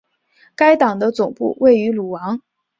[0.55, 2.41] 该党的总部位于鲁昂。